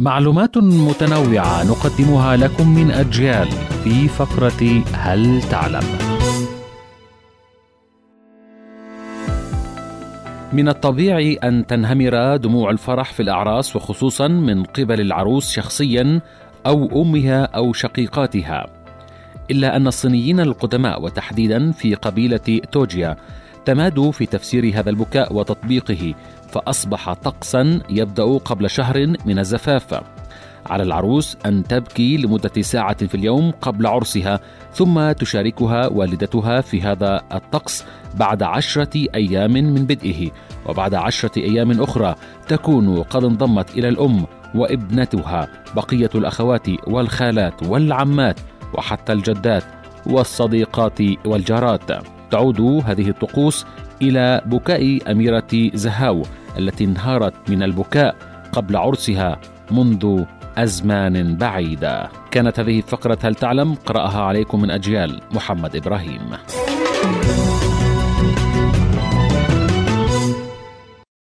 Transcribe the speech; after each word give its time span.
معلومات 0.00 0.58
متنوعة 0.58 1.64
نقدمها 1.64 2.36
لكم 2.36 2.74
من 2.74 2.90
أجيال 2.90 3.48
في 3.84 4.08
فقرة 4.08 4.82
هل 4.92 5.42
تعلم؟ 5.42 5.84
من 10.52 10.68
الطبيعي 10.68 11.34
أن 11.34 11.66
تنهمر 11.66 12.36
دموع 12.36 12.70
الفرح 12.70 13.12
في 13.12 13.22
الأعراس 13.22 13.76
وخصوصا 13.76 14.28
من 14.28 14.64
قبل 14.64 15.00
العروس 15.00 15.50
شخصيا 15.52 16.20
أو 16.66 17.02
أمها 17.02 17.44
أو 17.44 17.72
شقيقاتها. 17.72 18.66
إلا 19.50 19.76
أن 19.76 19.86
الصينيين 19.86 20.40
القدماء 20.40 21.02
وتحديدا 21.02 21.72
في 21.72 21.94
قبيلة 21.94 22.60
توجيا 22.72 23.16
تمادوا 23.64 24.12
في 24.12 24.26
تفسير 24.26 24.72
هذا 24.74 24.90
البكاء 24.90 25.32
وتطبيقه 25.32 26.14
فأصبح 26.48 27.12
طقسا 27.12 27.80
يبدأ 27.90 28.24
قبل 28.24 28.70
شهر 28.70 29.06
من 29.24 29.38
الزفاف. 29.38 30.00
على 30.66 30.82
العروس 30.82 31.36
أن 31.46 31.62
تبكي 31.62 32.16
لمدة 32.16 32.62
ساعة 32.62 33.06
في 33.06 33.14
اليوم 33.14 33.50
قبل 33.50 33.86
عرسها 33.86 34.40
ثم 34.72 35.12
تشاركها 35.12 35.86
والدتها 35.86 36.60
في 36.60 36.82
هذا 36.82 37.22
الطقس 37.34 37.84
بعد 38.14 38.42
عشرة 38.42 39.06
أيام 39.14 39.52
من 39.52 39.86
بدئه. 39.86 40.30
وبعد 40.66 40.94
عشرة 40.94 41.38
أيام 41.38 41.82
أخرى 41.82 42.14
تكون 42.48 43.02
قد 43.02 43.24
انضمت 43.24 43.70
إلى 43.78 43.88
الأم 43.88 44.26
وابنتها 44.54 45.48
بقية 45.76 46.10
الأخوات 46.14 46.66
والخالات 46.88 47.62
والعمات 47.62 48.40
وحتى 48.74 49.12
الجدات 49.12 49.64
والصديقات 50.06 50.98
والجارات. 51.26 52.13
تعود 52.30 52.60
هذه 52.60 53.08
الطقوس 53.08 53.66
إلى 54.02 54.42
بكاء 54.46 55.10
أميرة 55.10 55.70
زهاو 55.74 56.22
التي 56.58 56.84
انهارت 56.84 57.34
من 57.50 57.62
البكاء 57.62 58.16
قبل 58.52 58.76
عرسها 58.76 59.40
منذ 59.70 60.24
أزمان 60.58 61.36
بعيدة. 61.36 62.08
كانت 62.30 62.60
هذه 62.60 62.80
فقرة 62.80 63.18
هل 63.22 63.34
تعلم؟ 63.34 63.74
قرأها 63.74 64.20
عليكم 64.22 64.62
من 64.62 64.70
أجيال 64.70 65.20
محمد 65.32 65.76
إبراهيم. 65.76 66.30